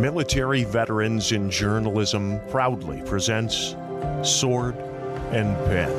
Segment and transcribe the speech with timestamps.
[0.00, 3.74] Military Veterans in Journalism proudly presents
[4.22, 4.76] Sword
[5.32, 5.90] and Pen.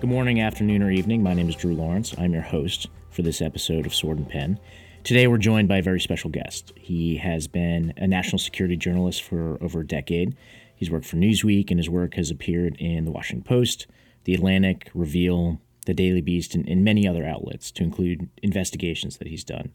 [0.00, 1.22] Good morning, afternoon, or evening.
[1.22, 2.14] My name is Drew Lawrence.
[2.18, 4.60] I'm your host for this episode of Sword and Pen.
[5.04, 6.72] Today, we're joined by a very special guest.
[6.76, 10.36] He has been a national security journalist for over a decade.
[10.76, 13.86] He's worked for Newsweek, and his work has appeared in the Washington Post,
[14.24, 19.28] The Atlantic, Reveal, The Daily Beast, and, and many other outlets, to include investigations that
[19.28, 19.72] he's done.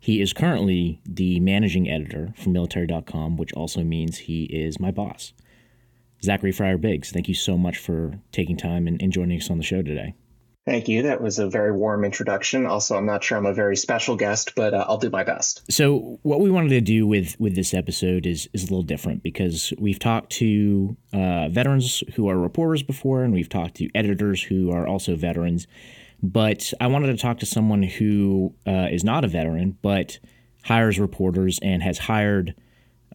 [0.00, 5.34] He is currently the managing editor for military.com, which also means he is my boss.
[6.22, 9.58] Zachary Fryer Biggs, thank you so much for taking time and, and joining us on
[9.58, 10.14] the show today.
[10.70, 11.02] Thank you.
[11.02, 12.64] That was a very warm introduction.
[12.64, 15.64] Also, I'm not sure I'm a very special guest, but uh, I'll do my best.
[15.68, 19.24] So, what we wanted to do with with this episode is is a little different
[19.24, 24.44] because we've talked to uh, veterans who are reporters before, and we've talked to editors
[24.44, 25.66] who are also veterans.
[26.22, 30.20] But I wanted to talk to someone who uh, is not a veteran, but
[30.62, 32.54] hires reporters and has hired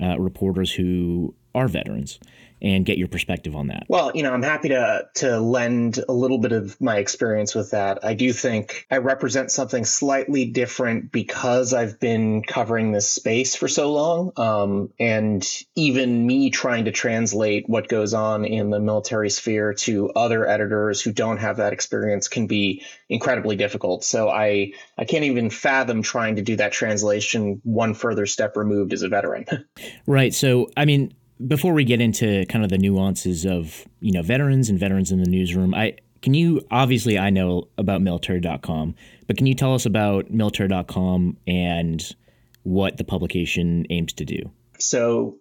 [0.02, 2.20] uh, reporters who are veterans
[2.62, 3.86] and get your perspective on that.
[3.90, 7.72] Well, you know, I'm happy to to lend a little bit of my experience with
[7.72, 8.04] that.
[8.04, 13.68] I do think I represent something slightly different because I've been covering this space for
[13.68, 15.46] so long, um, and
[15.76, 21.02] even me trying to translate what goes on in the military sphere to other editors
[21.02, 24.04] who don't have that experience can be incredibly difficult.
[24.04, 28.94] So I I can't even fathom trying to do that translation one further step removed
[28.94, 29.46] as a veteran.
[30.08, 30.34] right.
[30.34, 31.14] So I mean
[31.46, 35.22] before we get into kind of the nuances of you know veterans and veterans in
[35.24, 38.96] the newsroom, I can you obviously I know about military.com,
[39.28, 42.16] but can you tell us about military.com and
[42.64, 44.52] what the publication aims to do?
[44.80, 45.38] So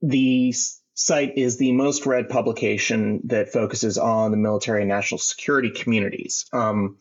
[0.00, 0.54] the
[0.94, 6.46] site is the most read publication that focuses on the military and national security communities.
[6.52, 6.96] Um,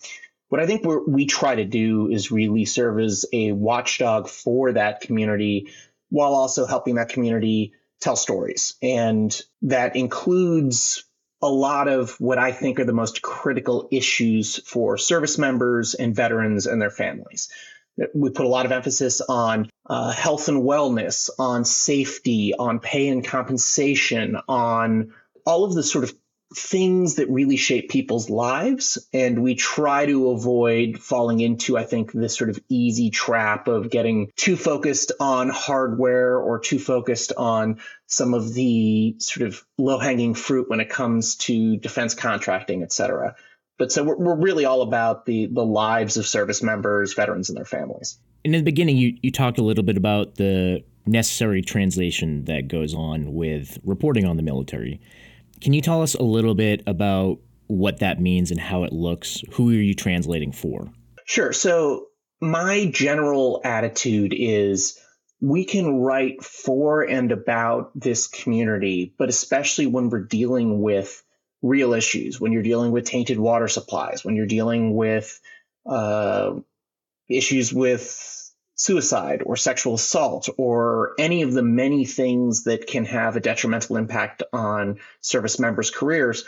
[0.50, 5.01] what I think we try to do is really serve as a watchdog for that
[5.01, 5.69] community
[6.09, 8.75] while also helping that community tell stories.
[8.81, 11.06] And that includes
[11.41, 16.16] a lot of what I think are the most critical issues for service members and
[16.16, 17.50] veterans and their families.
[18.13, 23.07] We put a lot of emphasis on uh, health and wellness, on safety, on pay
[23.07, 25.13] and compensation, on
[25.45, 26.13] all of the sort of
[26.53, 28.97] things that really shape people's lives.
[29.13, 33.89] And we try to avoid falling into, I think, this sort of easy trap of
[33.89, 39.97] getting too focused on hardware or too focused on some of the sort of low
[39.97, 43.35] hanging fruit when it comes to defense contracting, et cetera.
[43.77, 47.57] But so we're, we're really all about the the lives of service members, veterans, and
[47.57, 48.17] their families.
[48.45, 52.67] And in the beginning, you, you talked a little bit about the necessary translation that
[52.67, 55.01] goes on with reporting on the military.
[55.65, 59.41] Can you tell us a little bit about what that means and how it looks?
[59.53, 60.91] Who are you translating for?
[61.25, 61.53] Sure.
[61.53, 62.05] So,
[62.39, 64.99] my general attitude is
[65.41, 71.23] we can write for and about this community, but especially when we're dealing with
[71.63, 75.41] real issues, when you're dealing with tainted water supplies, when you're dealing with
[75.87, 76.53] uh,
[77.27, 78.34] issues with
[78.75, 83.97] suicide or sexual assault or any of the many things that can have a detrimental
[83.97, 86.44] impact on service members' careers,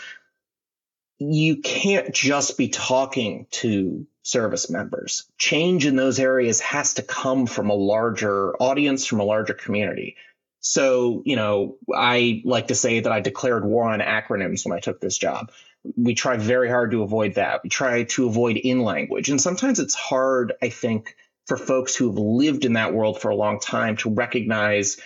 [1.19, 5.25] you can't just be talking to service members.
[5.37, 10.17] Change in those areas has to come from a larger audience, from a larger community.
[10.59, 14.81] So, you know, I like to say that I declared war on acronyms when I
[14.81, 15.51] took this job.
[15.95, 17.63] We try very hard to avoid that.
[17.63, 19.29] We try to avoid in language.
[19.29, 21.15] And sometimes it's hard, I think,
[21.47, 24.97] for folks who have lived in that world for a long time to recognize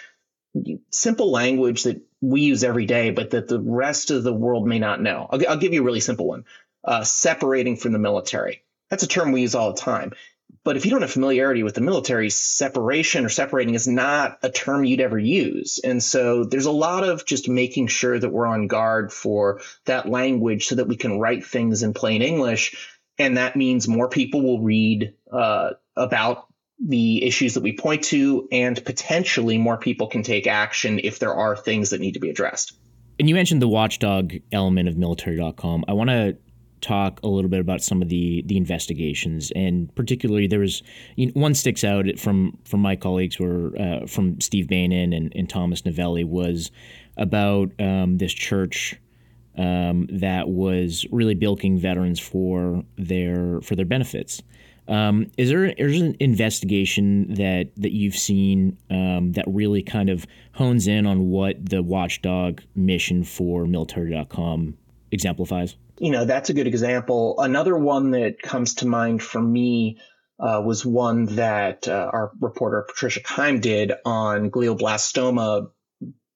[0.90, 4.80] simple language that we use every day, but that the rest of the world may
[4.80, 5.28] not know.
[5.30, 6.46] I'll, I'll give you a really simple one
[6.84, 8.64] uh, separating from the military.
[8.90, 10.14] That's a term we use all the time.
[10.64, 14.50] But if you don't have familiarity with the military, separation or separating is not a
[14.50, 15.80] term you'd ever use.
[15.84, 20.10] And so there's a lot of just making sure that we're on guard for that
[20.10, 22.90] language so that we can write things in plain English.
[23.18, 26.48] And that means more people will read uh, about
[26.84, 31.34] the issues that we point to, and potentially more people can take action if there
[31.34, 32.74] are things that need to be addressed.
[33.20, 35.86] And you mentioned the watchdog element of military.com.
[35.88, 36.38] I want to
[36.82, 40.82] talk a little bit about some of the the investigations, and particularly there was
[41.16, 45.32] you know, one sticks out from from my colleagues were uh, from Steve Beynon and,
[45.36, 46.72] and Thomas Novelly was
[47.18, 48.96] about um, this church
[49.58, 54.42] um, that was really bilking veterans for their for their benefits.
[54.88, 60.26] Um, is there is an investigation that that you've seen um, that really kind of
[60.54, 64.78] hones in on what the watchdog mission for military.com
[65.12, 65.76] exemplifies?
[66.00, 67.36] You know, that's a good example.
[67.40, 70.00] Another one that comes to mind for me
[70.40, 75.70] uh, was one that uh, our reporter Patricia Kime did on glioblastoma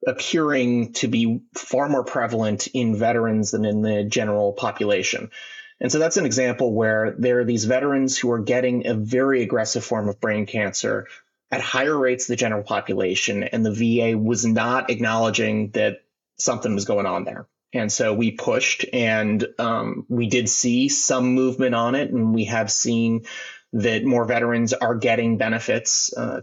[0.05, 5.31] appearing to be far more prevalent in veterans than in the general population.
[5.79, 9.41] And so that's an example where there are these veterans who are getting a very
[9.41, 11.07] aggressive form of brain cancer
[11.51, 16.03] at higher rates than the general population, and the VA was not acknowledging that
[16.37, 17.47] something was going on there.
[17.73, 22.45] And so we pushed, and um, we did see some movement on it, and we
[22.45, 23.25] have seen
[23.73, 26.41] that more veterans are getting benefits uh,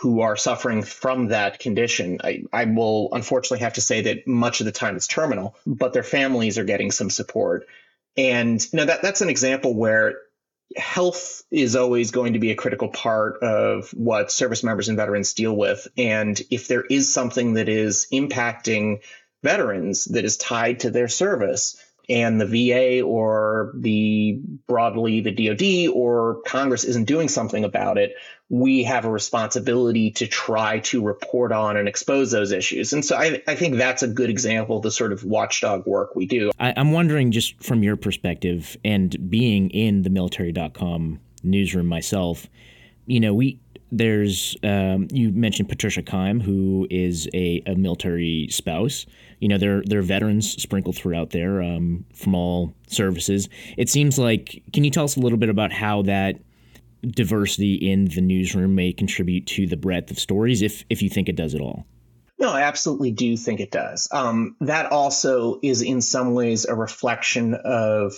[0.00, 2.18] who are suffering from that condition.
[2.22, 5.92] I, I will unfortunately have to say that much of the time it's terminal, but
[5.92, 7.66] their families are getting some support.
[8.16, 10.14] And you know that that's an example where
[10.76, 15.34] health is always going to be a critical part of what service members and veterans
[15.34, 15.86] deal with.
[15.96, 19.00] And if there is something that is impacting
[19.42, 25.94] veterans that is tied to their service, and the VA or the broadly the DoD
[25.94, 28.14] or Congress isn't doing something about it,
[28.48, 32.92] we have a responsibility to try to report on and expose those issues.
[32.92, 36.14] And so I, I think that's a good example of the sort of watchdog work
[36.14, 36.52] we do.
[36.60, 42.46] I, I'm wondering, just from your perspective and being in the military.com newsroom myself,
[43.06, 43.58] you know, we
[43.92, 49.06] there's um, you mentioned Patricia Kime, who is a, a, military spouse.
[49.40, 53.48] You know, there there are veterans sprinkled throughout there um, from all services.
[53.76, 54.62] It seems like.
[54.72, 56.36] Can you tell us a little bit about how that
[57.02, 61.28] diversity in the newsroom may contribute to the breadth of stories, if if you think
[61.28, 61.86] it does at all?
[62.38, 64.08] No, I absolutely do think it does.
[64.12, 68.14] Um, that also is in some ways a reflection of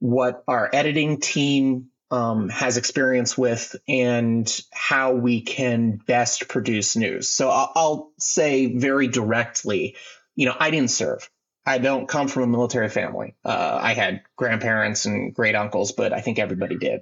[0.00, 7.28] what our editing team um, has experience with and how we can best produce news.
[7.28, 9.96] So I'll, I'll say very directly,
[10.34, 11.28] you know, I didn't serve.
[11.68, 13.34] I don't come from a military family.
[13.44, 17.00] Uh, I had grandparents and great uncles, but I think everybody did.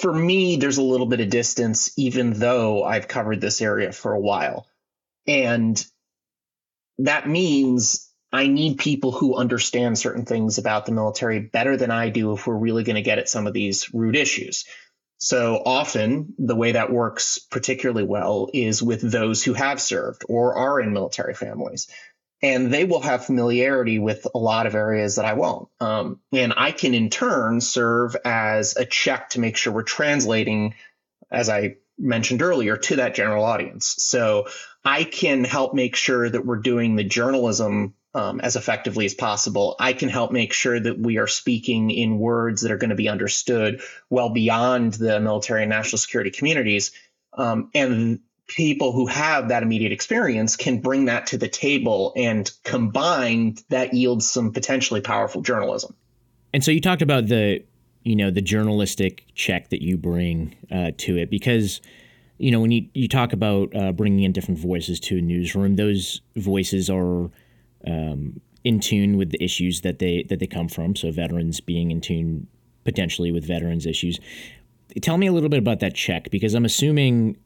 [0.00, 4.12] For me, there's a little bit of distance, even though I've covered this area for
[4.12, 4.66] a while.
[5.26, 5.84] And
[6.98, 12.10] that means I need people who understand certain things about the military better than I
[12.10, 14.64] do if we're really going to get at some of these root issues.
[15.18, 20.56] So often, the way that works particularly well is with those who have served or
[20.56, 21.88] are in military families
[22.42, 25.68] and they will have familiarity with a lot of areas that I won't.
[25.80, 30.74] Um, and I can in turn serve as a check to make sure we're translating,
[31.30, 33.96] as I mentioned earlier, to that general audience.
[33.98, 34.48] So
[34.84, 39.76] I can help make sure that we're doing the journalism um, as effectively as possible.
[39.78, 42.96] I can help make sure that we are speaking in words that are going to
[42.96, 46.92] be understood well beyond the military and national security communities.
[47.34, 52.50] Um, and people who have that immediate experience can bring that to the table and
[52.64, 55.94] combined that yields some potentially powerful journalism.
[56.52, 57.64] And so you talked about the
[58.02, 61.80] you know the journalistic check that you bring uh, to it because
[62.38, 65.74] you know when you, you talk about uh, bringing in different voices to a newsroom
[65.74, 67.30] those voices are
[67.86, 70.96] um, in tune with the issues that they that they come from.
[70.96, 72.48] So veterans being in tune
[72.84, 74.18] potentially with veterans issues.
[75.02, 77.36] Tell me a little bit about that check because i'm assuming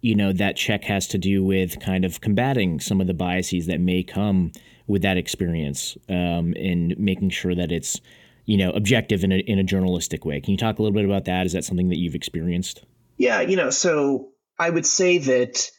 [0.00, 3.66] you know that check has to do with kind of combating some of the biases
[3.66, 4.52] that may come
[4.86, 8.00] with that experience um, and making sure that it's
[8.46, 10.40] you know objective in a, in a journalistic way.
[10.40, 11.46] Can you talk a little bit about that?
[11.46, 12.84] Is that something that you've experienced?
[13.16, 15.70] Yeah you know so i would say that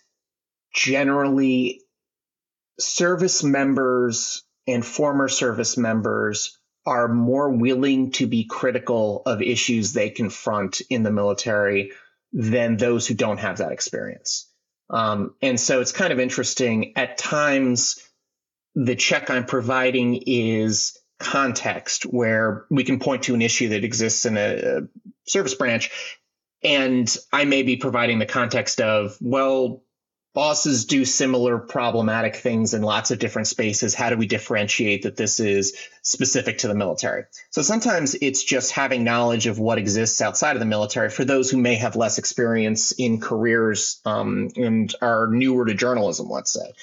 [0.74, 1.82] generally
[2.80, 10.10] service members and former service members are more willing to be critical of issues they
[10.10, 11.92] confront in the military
[12.32, 14.52] than those who don't have that experience.
[14.90, 16.94] Um, and so it's kind of interesting.
[16.96, 18.00] At times,
[18.76, 24.26] the check I'm providing is context where we can point to an issue that exists
[24.26, 24.82] in a, a
[25.28, 25.92] service branch.
[26.64, 29.84] And I may be providing the context of, well,
[30.34, 33.96] bosses do similar problematic things in lots of different spaces.
[33.96, 37.24] How do we differentiate that this is specific to the military?
[37.50, 41.50] So sometimes it's just having knowledge of what exists outside of the military for those
[41.50, 46.74] who may have less experience in careers um, and are newer to journalism, let's say.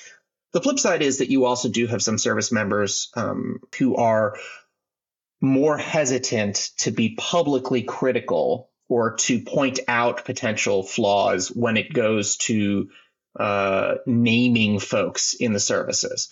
[0.53, 4.37] The flip side is that you also do have some service members um, who are
[5.41, 12.37] more hesitant to be publicly critical or to point out potential flaws when it goes
[12.37, 12.89] to
[13.39, 16.29] uh, naming folks in the services.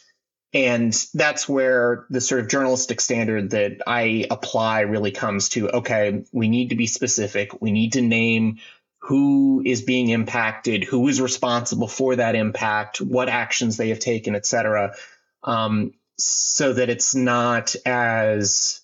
[0.53, 6.25] And that's where the sort of journalistic standard that I apply really comes to okay,
[6.33, 7.61] we need to be specific.
[7.61, 8.59] We need to name
[9.01, 14.35] who is being impacted, who is responsible for that impact, what actions they have taken,
[14.35, 14.95] et cetera,
[15.43, 18.81] um, so that it's not as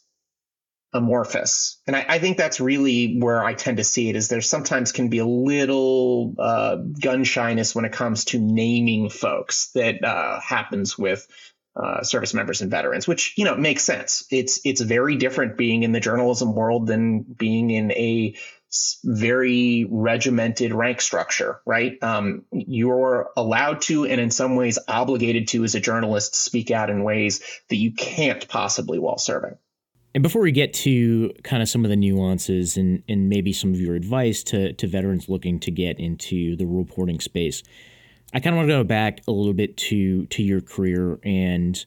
[0.92, 1.80] amorphous.
[1.86, 4.90] And I, I, think that's really where I tend to see it is there sometimes
[4.90, 10.40] can be a little uh, gun shyness when it comes to naming folks that uh,
[10.40, 11.26] happens with
[11.76, 14.24] uh, service members and veterans, which you know makes sense.
[14.30, 18.34] It's it's very different being in the journalism world than being in a
[19.04, 22.00] very regimented rank structure, right?
[22.02, 26.90] Um, you're allowed to, and in some ways obligated to, as a journalist, speak out
[26.90, 29.56] in ways that you can't possibly while serving.
[30.14, 33.72] And before we get to kind of some of the nuances and, and maybe some
[33.72, 37.62] of your advice to, to veterans looking to get into the reporting space,
[38.32, 41.84] I kind of want to go back a little bit to to your career and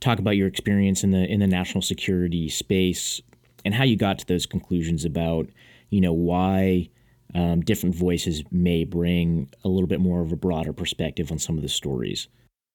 [0.00, 3.20] talk about your experience in the in the national security space
[3.64, 5.48] and how you got to those conclusions about
[5.90, 6.88] you know why
[7.34, 11.56] um, different voices may bring a little bit more of a broader perspective on some
[11.56, 12.28] of the stories.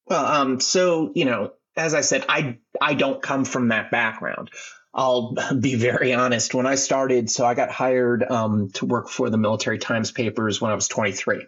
[0.08, 4.51] Well, um, so you know, as I said, I I don't come from that background.
[4.94, 6.53] I'll be very honest.
[6.53, 10.62] When I started, so I got hired um, to work for the Military Times papers
[10.62, 11.46] when I was 23,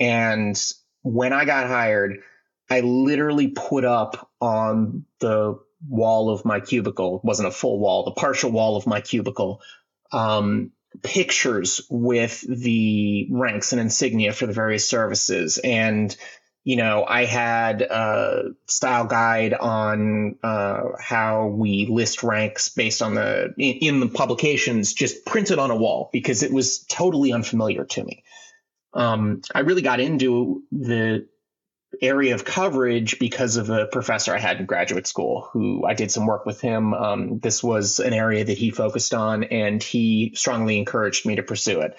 [0.00, 0.60] and
[1.02, 2.18] when I got hired,
[2.70, 8.04] I literally put up on the wall of my cubicle, it wasn't a full wall,
[8.04, 9.62] the partial wall of my cubicle,
[10.12, 15.58] um, pictures with the ranks and insignia for the various services.
[15.58, 16.14] And,
[16.68, 23.14] you know, I had a style guide on uh, how we list ranks based on
[23.14, 28.04] the in, the publications, just printed on a wall because it was totally unfamiliar to
[28.04, 28.22] me
[28.92, 31.28] um, I really got into the
[32.02, 36.10] area of coverage because of a professor I had in graduate school who I did
[36.10, 36.94] some work with him.
[36.94, 41.42] Um, this was an area that he focused on, and he strongly encouraged me to
[41.42, 41.96] pursue it.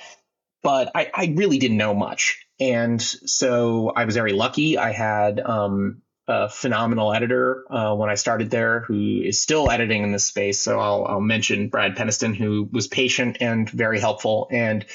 [0.61, 2.45] But I, I really didn't know much.
[2.59, 4.77] And so I was very lucky.
[4.77, 10.03] I had um, a phenomenal editor uh, when I started there who is still editing
[10.03, 10.59] in this space.
[10.59, 14.85] So I'll, I'll mention Brad Peniston, who was patient and very helpful and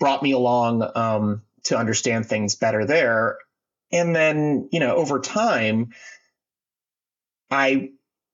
[0.00, 3.38] brought me along um, to understand things better there.
[3.92, 5.92] And then, you know, over time,
[7.50, 7.90] I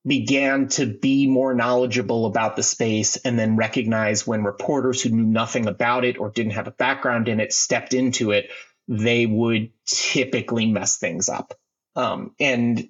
[0.07, 5.25] began to be more knowledgeable about the space and then recognize when reporters who knew
[5.25, 8.51] nothing about it or didn't have a background in it stepped into it,
[8.89, 11.55] they would typically mess things up.
[11.95, 12.89] Um, and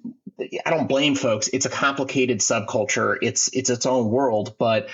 [0.65, 1.49] I don't blame folks.
[1.49, 3.17] It's a complicated subculture.
[3.21, 4.89] It's it's its own world, but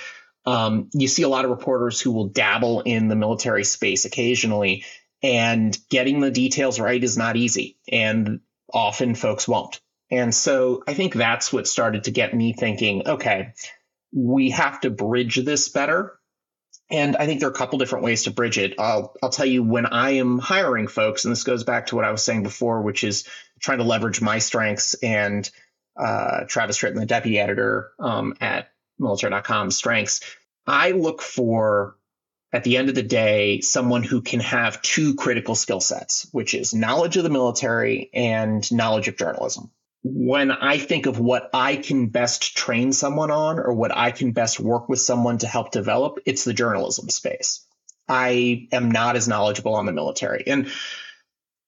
[0.46, 4.86] um, you see a lot of reporters who will dabble in the military space occasionally,
[5.22, 7.78] and getting the details right is not easy.
[7.92, 8.40] And
[8.74, 9.80] often folks won't.
[10.12, 13.54] And so I think that's what started to get me thinking okay,
[14.14, 16.18] we have to bridge this better.
[16.90, 18.76] And I think there are a couple different ways to bridge it.
[18.80, 22.06] I'll, I'll tell you when I am hiring folks, and this goes back to what
[22.06, 23.28] I was saying before, which is
[23.60, 25.50] trying to leverage my strengths and
[25.98, 30.22] uh, Travis Tritton, the deputy editor um, at military.com strengths.
[30.68, 31.96] I look for,
[32.54, 36.54] at the end of the day, someone who can have two critical skill sets, which
[36.54, 39.72] is knowledge of the military and knowledge of journalism.
[40.08, 44.34] When I think of what I can best train someone on or what I can
[44.34, 47.66] best work with someone to help develop, it's the journalism space.
[48.08, 50.44] I am not as knowledgeable on the military.
[50.46, 50.72] And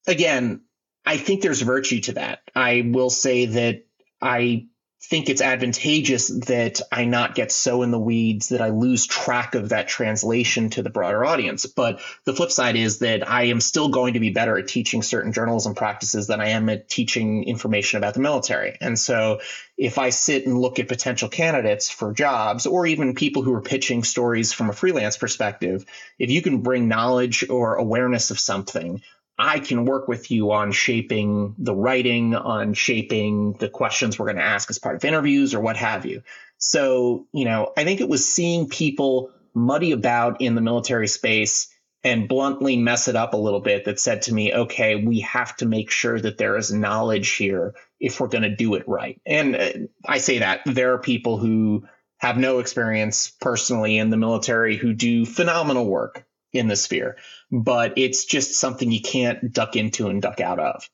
[0.05, 0.61] again,
[1.03, 2.41] I think there's virtue to that.
[2.53, 3.87] I will say that
[4.21, 4.67] I
[4.99, 9.55] think it's advantageous that I not get so in the weeds that I lose track
[9.55, 11.65] of that translation to the broader audience.
[11.65, 15.03] But the flip side is that I am still going to be better at teaching
[15.03, 18.75] certain journalism practices than I am at teaching information about the military.
[18.81, 19.39] And so
[19.77, 23.61] if I sit and look at potential candidates for jobs or even people who are
[23.61, 25.85] pitching stories from a freelance perspective,
[26.17, 29.01] if you can bring knowledge or awareness of something
[29.37, 34.37] I can work with you on shaping the writing, on shaping the questions we're going
[34.37, 36.23] to ask as part of interviews or what have you.
[36.57, 41.71] So, you know, I think it was seeing people muddy about in the military space
[42.03, 45.55] and bluntly mess it up a little bit that said to me, okay, we have
[45.57, 49.19] to make sure that there is knowledge here if we're going to do it right.
[49.25, 49.69] And uh,
[50.05, 51.85] I say that there are people who
[52.17, 56.26] have no experience personally in the military who do phenomenal work
[56.57, 57.17] in the sphere,
[57.51, 60.89] but it's just something you can't duck into and duck out of.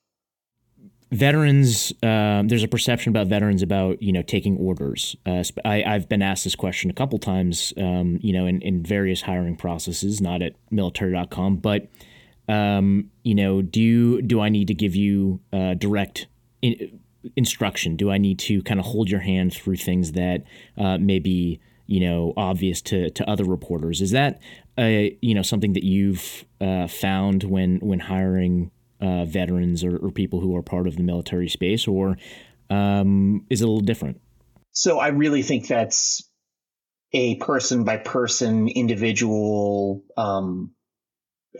[1.11, 5.15] Veterans, uh, there's a perception about veterans about you know taking orders.
[5.27, 8.83] Uh, I, have been asked this question a couple times, um, you know, in, in
[8.83, 11.87] various hiring processes, not at military.com, but
[12.47, 16.27] um, you know, do you, do I need to give you uh, direct
[16.61, 16.99] in,
[17.35, 17.95] instruction?
[17.95, 20.43] Do I need to kind of hold your hand through things that
[20.77, 24.01] uh, may be you know obvious to to other reporters?
[24.01, 24.41] Is that
[24.77, 28.71] a you know something that you've uh, found when when hiring
[29.01, 32.17] uh, veterans or, or, people who are part of the military space, or
[32.69, 34.21] um, is it a little different?
[34.71, 36.27] So I really think that's
[37.11, 40.71] a person by person individual um,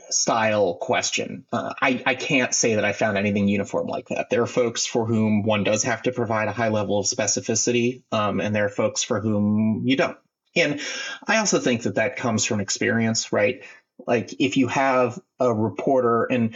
[0.09, 1.45] style question.
[1.51, 4.29] Uh, I, I can't say that I found anything uniform like that.
[4.29, 8.03] There are folks for whom one does have to provide a high level of specificity,
[8.11, 10.17] um, and there are folks for whom you don't.
[10.55, 10.81] And
[11.27, 13.63] I also think that that comes from experience, right?
[14.05, 16.55] Like if you have a reporter, and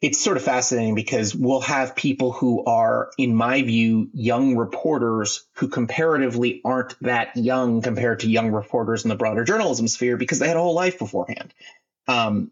[0.00, 5.46] it's sort of fascinating because we'll have people who are, in my view, young reporters
[5.54, 10.38] who comparatively aren't that young compared to young reporters in the broader journalism sphere because
[10.38, 11.54] they had a whole life beforehand.
[12.08, 12.50] Um,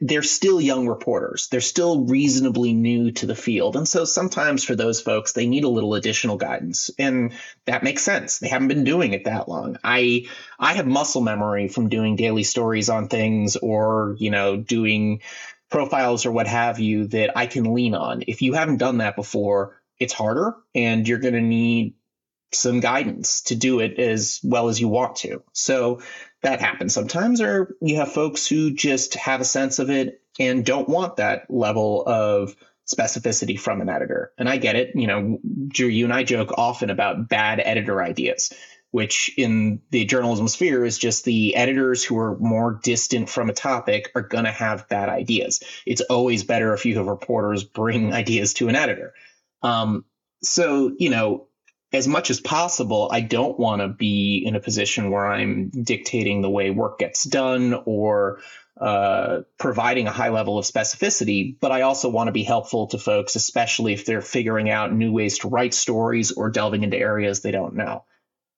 [0.00, 1.48] they're still young reporters.
[1.48, 3.76] They're still reasonably new to the field.
[3.76, 6.90] And so sometimes for those folks, they need a little additional guidance.
[6.98, 7.32] And
[7.64, 8.38] that makes sense.
[8.38, 9.78] They haven't been doing it that long.
[9.82, 10.26] I
[10.58, 15.22] I have muscle memory from doing daily stories on things or, you know, doing
[15.70, 18.22] profiles or what have you that I can lean on.
[18.26, 21.94] If you haven't done that before, it's harder and you're going to need
[22.52, 25.42] some guidance to do it as well as you want to.
[25.52, 26.00] So
[26.42, 30.64] that happens sometimes, or you have folks who just have a sense of it and
[30.64, 32.54] don't want that level of
[32.86, 34.32] specificity from an editor.
[34.38, 34.92] And I get it.
[34.94, 35.38] You know,
[35.68, 38.52] Drew, you and I joke often about bad editor ideas,
[38.92, 43.54] which in the journalism sphere is just the editors who are more distant from a
[43.54, 45.62] topic are going to have bad ideas.
[45.84, 49.14] It's always better if you have reporters bring ideas to an editor.
[49.62, 50.04] Um,
[50.42, 51.48] so, you know,
[51.92, 56.42] as much as possible, I don't want to be in a position where I'm dictating
[56.42, 58.40] the way work gets done or
[58.80, 61.56] uh, providing a high level of specificity.
[61.58, 65.12] But I also want to be helpful to folks, especially if they're figuring out new
[65.12, 68.04] ways to write stories or delving into areas they don't know.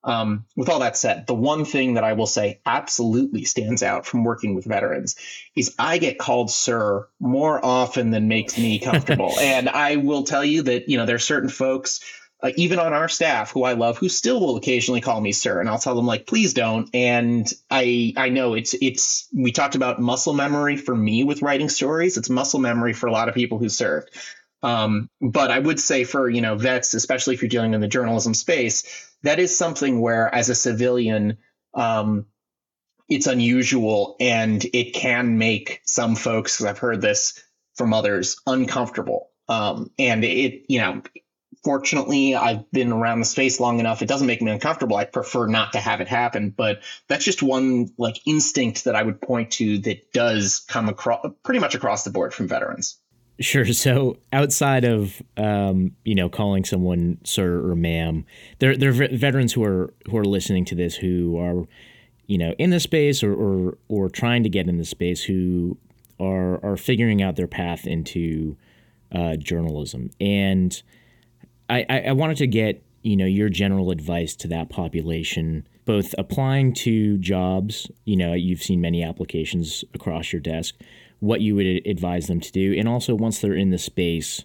[0.05, 4.07] Um, with all that said, the one thing that I will say absolutely stands out
[4.07, 5.17] from working with veterans
[5.55, 9.35] is I get called sir more often than makes me comfortable.
[9.41, 12.01] and I will tell you that, you know, there are certain folks
[12.41, 15.61] uh, even on our staff who I love, who still will occasionally call me sir,
[15.61, 16.89] and I'll tell them like, please don't.
[16.95, 21.69] And I I know it's it's we talked about muscle memory for me with writing
[21.69, 22.17] stories.
[22.17, 24.11] It's muscle memory for a lot of people who served.
[24.63, 27.89] Um, but I would say for you know vets, especially if you're dealing in the
[27.89, 31.39] journalism space, that is something where as a civilian,
[31.75, 32.27] um,
[33.09, 37.43] it's unusual and it can make some folks, I've heard this
[37.75, 39.31] from others, uncomfortable.
[39.49, 41.03] Um, and it you know
[41.65, 44.03] fortunately, I've been around the space long enough.
[44.03, 44.97] It doesn't make me uncomfortable.
[44.97, 49.03] I prefer not to have it happen, but that's just one like instinct that I
[49.03, 52.99] would point to that does come across pretty much across the board from veterans.
[53.41, 53.65] Sure.
[53.67, 58.25] So outside of um, you know calling someone sir or ma'am,
[58.59, 61.65] there there are veterans who are who are listening to this who are
[62.27, 65.79] you know in the space or or, or trying to get in the space who
[66.19, 68.57] are are figuring out their path into
[69.13, 70.83] uh, journalism and
[71.69, 76.73] I, I wanted to get you know your general advice to that population both applying
[76.75, 80.75] to jobs you know you've seen many applications across your desk
[81.21, 84.45] what you would advise them to do and also once they're in the space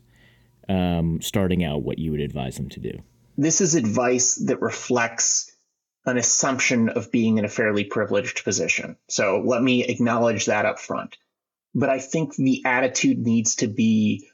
[0.70, 2.92] um, starting out what you would advise them to do.
[3.38, 5.52] This is advice that reflects
[6.06, 8.96] an assumption of being in a fairly privileged position.
[9.10, 11.18] So let me acknowledge that up front
[11.74, 14.28] but i think the attitude needs to be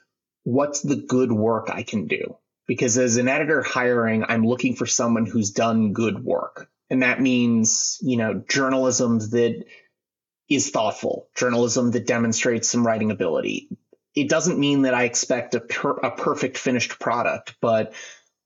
[0.43, 2.37] what's the good work i can do
[2.69, 6.69] because as an editor hiring, I'm looking for someone who's done good work.
[6.91, 9.63] And that means, you know, journalism that
[10.47, 13.69] is thoughtful, journalism that demonstrates some writing ability.
[14.13, 17.93] It doesn't mean that I expect a, per- a perfect finished product, but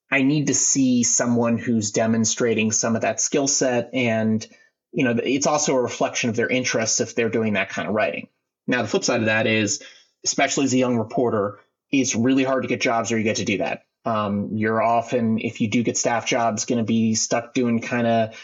[0.10, 3.90] I need to see someone who's demonstrating some of that skill set.
[3.94, 4.48] And,
[4.94, 7.94] you know, it's also a reflection of their interests if they're doing that kind of
[7.94, 8.30] writing.
[8.68, 9.84] Now, the flip side of that is,
[10.24, 11.60] especially as a young reporter,
[11.92, 13.84] it's really hard to get jobs where you get to do that.
[14.06, 18.08] Um, you're often, if you do get staff jobs, going to be stuck doing kind
[18.08, 18.36] of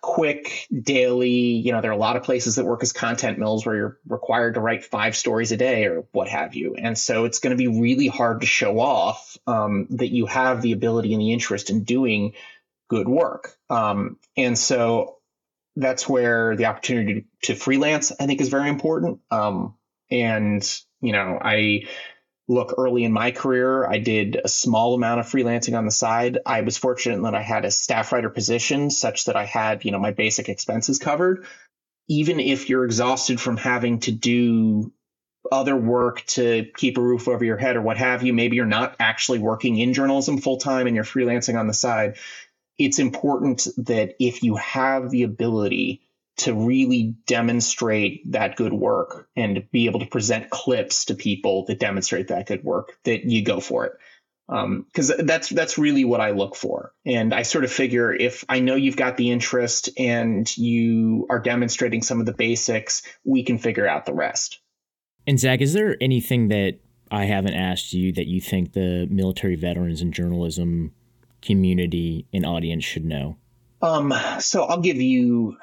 [0.00, 1.30] quick daily.
[1.30, 3.98] You know, there are a lot of places that work as content mills where you're
[4.06, 6.76] required to write five stories a day or what have you.
[6.76, 10.62] And so it's going to be really hard to show off um, that you have
[10.62, 12.34] the ability and the interest in doing
[12.88, 13.56] good work.
[13.68, 15.16] Um, and so
[15.74, 19.20] that's where the opportunity to, freelance, I think, is very important.
[19.30, 19.74] Um,
[20.10, 20.62] and,
[21.00, 21.86] you know, I,
[22.48, 26.38] look early in my career i did a small amount of freelancing on the side
[26.46, 29.90] i was fortunate that i had a staff writer position such that i had you
[29.90, 31.46] know my basic expenses covered
[32.08, 34.92] even if you're exhausted from having to do
[35.50, 38.32] other work to keep a roof over your head or what have you.
[38.32, 42.16] Maybe you're not actually working in journalism full time and you're freelancing on the side.
[42.78, 46.02] It's important that if you have the ability
[46.38, 51.78] to really demonstrate that good work and be able to present clips to people that
[51.78, 53.92] demonstrate that good work, that you go for it
[54.46, 56.92] because um, that's that's really what I look for.
[57.04, 61.40] And I sort of figure if I know you've got the interest and you are
[61.40, 64.60] demonstrating some of the basics, we can figure out the rest.
[65.26, 66.78] And Zach, is there anything that
[67.10, 70.92] I haven't asked you that you think the military veterans and journalism
[71.42, 73.38] community and audience should know?
[73.82, 75.56] Um, so I'll give you,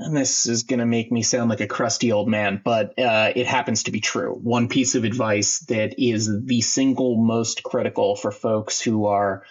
[0.00, 3.32] and this is going to make me sound like a crusty old man, but uh,
[3.34, 4.32] it happens to be true.
[4.32, 9.44] One piece of advice that is the single most critical for folks who are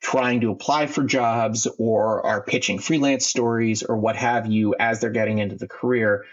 [0.00, 5.00] trying to apply for jobs or are pitching freelance stories or what have you as
[5.00, 6.24] they're getting into the career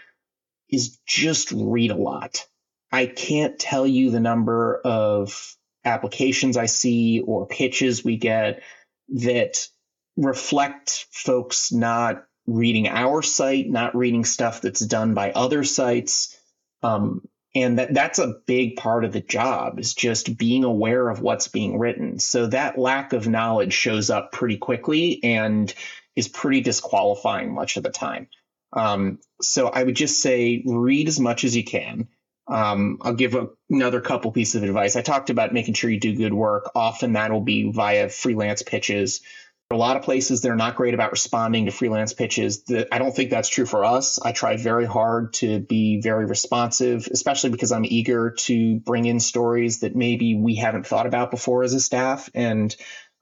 [0.70, 2.46] is just read a lot.
[2.92, 8.62] I can't tell you the number of applications I see or pitches we get
[9.08, 9.68] that
[10.16, 16.38] reflect folks not reading our site, not reading stuff that's done by other sites.
[16.82, 17.22] Um,
[17.54, 21.48] and that that's a big part of the job is just being aware of what's
[21.48, 22.18] being written.
[22.18, 25.72] So that lack of knowledge shows up pretty quickly and
[26.14, 28.28] is pretty disqualifying much of the time.
[28.72, 32.08] Um, so I would just say read as much as you can.
[32.46, 34.94] Um, I'll give a, another couple pieces of advice.
[34.94, 36.70] I talked about making sure you do good work.
[36.74, 39.22] Often that will be via freelance pitches
[39.70, 42.62] a lot of places they're not great about responding to freelance pitches.
[42.92, 44.20] I don't think that's true for us.
[44.20, 49.18] I try very hard to be very responsive, especially because I'm eager to bring in
[49.18, 52.30] stories that maybe we haven't thought about before as a staff.
[52.32, 52.74] And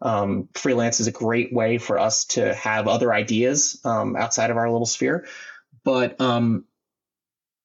[0.02, 4.58] um, freelance is a great way for us to have other ideas um, outside of
[4.58, 5.26] our little sphere.
[5.82, 6.66] But um,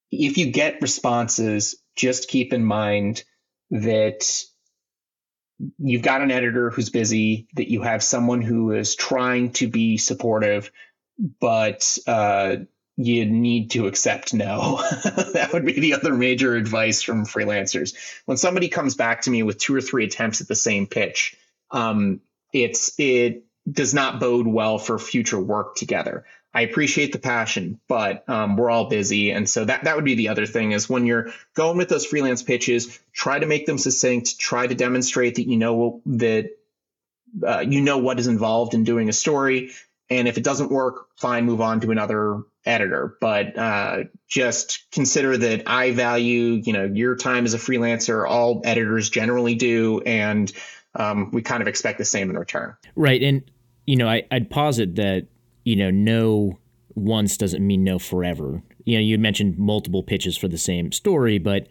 [0.09, 3.23] if you get responses, just keep in mind
[3.71, 4.23] that
[5.77, 9.97] you've got an editor who's busy, that you have someone who is trying to be
[9.97, 10.71] supportive,
[11.39, 12.57] but uh,
[12.95, 14.77] you need to accept no.
[15.33, 17.95] that would be the other major advice from freelancers.
[18.25, 21.35] When somebody comes back to me with two or three attempts at the same pitch,
[21.71, 22.21] um,
[22.53, 26.25] it's it does not bode well for future work together.
[26.53, 30.15] I appreciate the passion, but um, we're all busy, and so that that would be
[30.15, 33.77] the other thing is when you're going with those freelance pitches, try to make them
[33.77, 34.39] succinct.
[34.39, 36.49] Try to demonstrate that you know that
[37.45, 39.71] uh, you know what is involved in doing a story,
[40.09, 43.15] and if it doesn't work, fine, move on to another editor.
[43.21, 48.27] But uh, just consider that I value you know your time as a freelancer.
[48.27, 50.51] All editors generally do, and
[50.95, 52.75] um, we kind of expect the same in return.
[52.95, 53.43] Right, and
[53.85, 55.27] you know I, I'd posit that
[55.69, 56.57] you know, no
[56.95, 58.63] once doesn't mean no forever.
[58.85, 61.67] You know, you mentioned multiple pitches for the same story, but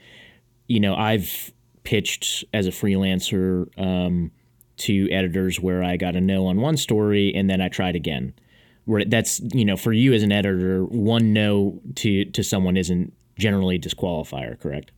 [0.69, 4.31] you know, I've pitched as a freelancer um,
[4.77, 8.35] to editors where I got a no on one story and then I tried again.
[8.85, 13.13] Where that's you know, for you as an editor, one no to to someone isn't
[13.37, 14.93] generally disqualifier, correct?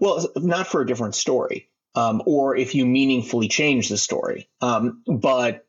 [0.00, 4.48] Well, not for a different story, um, or if you meaningfully change the story.
[4.60, 5.64] Um, but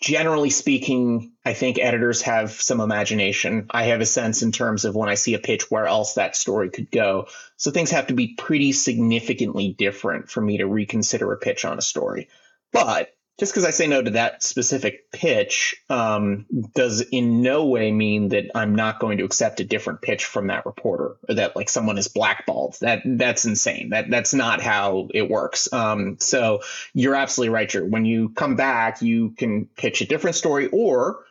[0.00, 3.66] generally speaking, I think editors have some imagination.
[3.70, 6.36] I have a sense in terms of when I see a pitch where else that
[6.36, 7.28] story could go.
[7.56, 11.78] So things have to be pretty significantly different for me to reconsider a pitch on
[11.78, 12.28] a story.
[12.72, 17.92] But just because I say no to that specific pitch um, does in no way
[17.92, 21.54] mean that I'm not going to accept a different pitch from that reporter or that
[21.54, 22.78] like someone is blackballed.
[22.80, 23.90] That that's insane.
[23.90, 25.70] That that's not how it works.
[25.72, 26.62] Um, so
[26.94, 27.86] you're absolutely right, Drew.
[27.86, 31.24] When you come back, you can pitch a different story, or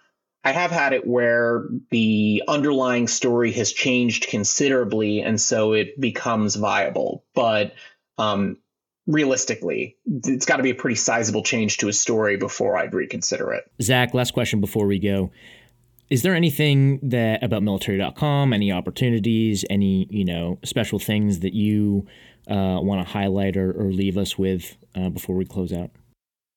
[0.43, 6.55] I have had it where the underlying story has changed considerably, and so it becomes
[6.55, 7.25] viable.
[7.33, 7.73] But
[8.19, 8.57] um,
[9.07, 13.53] realistically, it's got to be a pretty sizable change to a story before I'd reconsider
[13.53, 13.69] it.
[13.81, 15.31] Zach, last question before we go.
[16.09, 22.05] Is there anything that about military.com, any opportunities, any, you know, special things that you
[22.47, 25.89] uh, want to highlight or, or, leave us with uh, before we close out?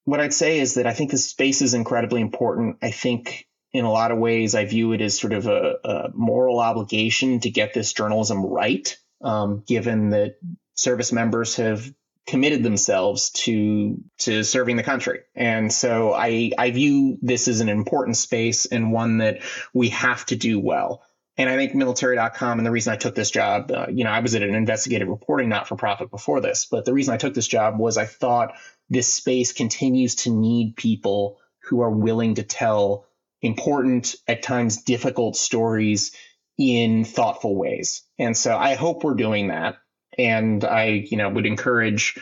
[0.05, 2.77] What I'd say is that I think the space is incredibly important.
[2.83, 6.09] I think in a lot of ways, I view it as sort of a, a
[6.15, 10.37] moral obligation to get this journalism right, um, given that
[10.75, 11.91] service members have
[12.29, 15.21] committed themselves to to serving the country.
[15.35, 19.41] And so I I view this as an important space and one that
[19.73, 21.03] we have to do well.
[21.39, 24.21] And I think military.com and the reason I took this job, uh, you know, I
[24.21, 27.33] was at an investigative reporting not for profit before this, but the reason I took
[27.33, 28.55] this job was I thought
[28.91, 33.07] this space continues to need people who are willing to tell
[33.41, 36.15] important, at times difficult stories
[36.59, 38.03] in thoughtful ways.
[38.19, 39.77] And so I hope we're doing that.
[40.19, 42.19] And I, you know, would encourage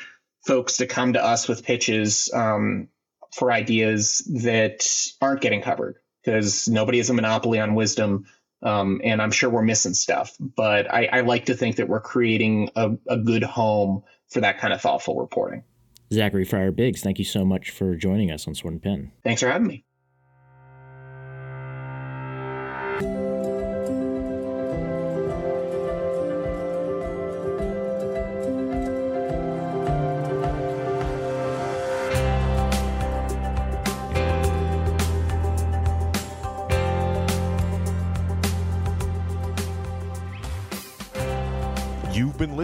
[0.46, 2.88] folks to come to us with pitches um,
[3.32, 4.86] for ideas that
[5.20, 8.26] aren't getting covered because nobody has a monopoly on wisdom.
[8.62, 12.00] Um, and I'm sure we're missing stuff, but I, I like to think that we're
[12.00, 15.62] creating a, a good home for that kind of thoughtful reporting.
[16.12, 19.12] Zachary Fryer Biggs, thank you so much for joining us on Sword and Pen.
[19.24, 19.84] Thanks for having me.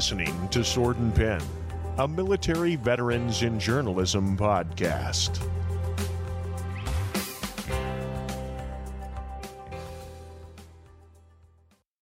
[0.02, 1.40] Listening to Sword and Pen,
[1.98, 5.40] a military veterans in journalism podcast.